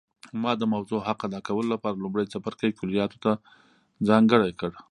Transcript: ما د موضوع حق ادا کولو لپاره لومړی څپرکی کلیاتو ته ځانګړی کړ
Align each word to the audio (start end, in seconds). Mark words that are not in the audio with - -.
ما 0.41 0.51
د 0.57 0.63
موضوع 0.73 0.99
حق 1.07 1.19
ادا 1.27 1.39
کولو 1.47 1.69
لپاره 1.75 2.01
لومړی 2.03 2.25
څپرکی 2.33 2.71
کلیاتو 2.79 3.17
ته 3.23 3.31
ځانګړی 4.07 4.51
کړ 4.59 4.71